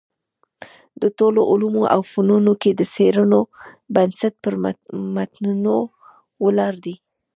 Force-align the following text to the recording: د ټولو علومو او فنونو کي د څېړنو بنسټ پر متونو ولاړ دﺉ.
د 1.01 1.03
ټولو 1.17 1.39
علومو 1.51 1.83
او 1.93 2.01
فنونو 2.11 2.53
کي 2.61 2.71
د 2.75 2.81
څېړنو 2.93 3.41
بنسټ 3.95 4.33
پر 4.43 4.53
متونو 5.15 5.77
ولاړ 6.43 6.73
دﺉ. 6.85 6.95